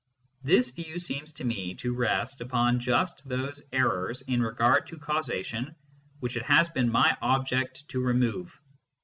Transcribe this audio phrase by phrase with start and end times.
[0.43, 5.75] This view seems to me to rest upon just those errors in regard to causation
[6.21, 8.59] which it has been my object to remove.